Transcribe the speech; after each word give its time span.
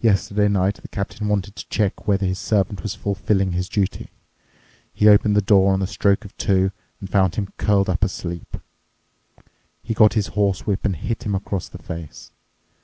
Yesterday 0.00 0.46
night 0.46 0.76
the 0.76 0.86
captain 0.86 1.26
wanted 1.26 1.56
to 1.56 1.68
check 1.68 2.06
whether 2.06 2.24
his 2.24 2.38
servant 2.38 2.84
was 2.84 2.94
fulfilling 2.94 3.50
his 3.50 3.68
duty. 3.68 4.08
He 4.94 5.08
opened 5.08 5.34
the 5.34 5.42
door 5.42 5.72
on 5.72 5.80
the 5.80 5.88
stroke 5.88 6.24
of 6.24 6.36
two 6.36 6.70
and 7.00 7.10
found 7.10 7.34
him 7.34 7.52
curled 7.56 7.88
up 7.90 8.04
asleep. 8.04 8.56
He 9.82 9.94
got 9.94 10.14
his 10.14 10.28
horsewhip 10.28 10.84
and 10.84 10.94
hit 10.94 11.24
him 11.24 11.34
across 11.34 11.68
the 11.68 11.82
face. 11.82 12.30